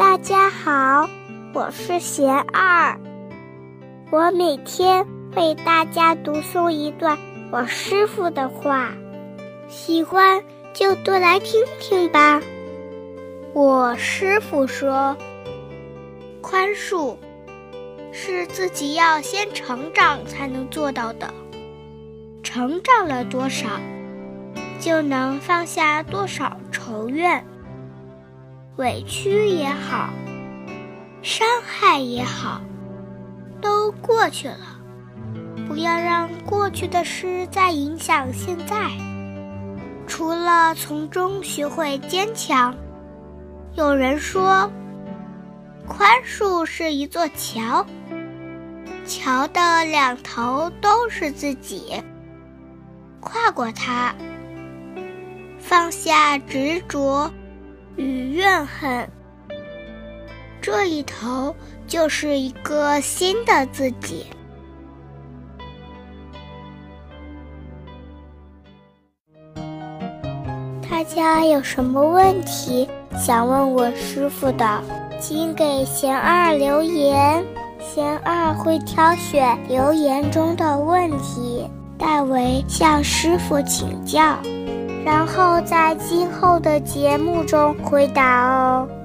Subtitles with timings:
[0.00, 1.10] 大家好，
[1.52, 2.98] 我是贤二，
[4.10, 5.06] 我每天
[5.36, 7.18] 为大家读诵一段
[7.52, 8.94] 我师傅的话，
[9.68, 10.42] 喜欢
[10.72, 12.40] 就多来听听吧。
[13.52, 15.14] 我师傅说，
[16.40, 17.14] 宽恕
[18.10, 21.28] 是自己要先成长才能做到的，
[22.42, 23.68] 成长了多少，
[24.80, 27.44] 就能放下多少仇怨。
[28.76, 30.10] 委屈也好，
[31.22, 32.60] 伤害也好，
[33.60, 34.78] 都过去了。
[35.68, 38.90] 不要让过去的事再影响现在。
[40.06, 42.74] 除了从中学会坚强，
[43.74, 44.70] 有人说，
[45.86, 47.86] 宽恕是一座桥，
[49.04, 52.02] 桥的两头都是自己。
[53.20, 54.14] 跨过它，
[55.58, 57.30] 放下执着。
[58.00, 59.06] 与怨恨，
[60.62, 61.54] 这一头
[61.86, 64.24] 就是一个新的自己。
[70.90, 74.82] 大家有什么问题想问我师傅的，
[75.20, 77.44] 请给贤二留言，
[77.78, 84.38] 贤二会挑选留言中的问题，代为向师傅请教。
[85.04, 88.99] 然后在今后的节目中回答哦。